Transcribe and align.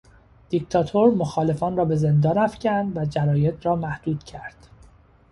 دیکتاتور 0.49 1.13
مخالفان 1.13 1.77
را 1.77 1.85
به 1.85 1.95
زندان 1.95 2.37
افکند 2.37 2.97
و 2.97 3.05
جراید 3.05 3.65
را 3.65 3.75
محدود 3.75 4.23
کرد. 4.23 4.67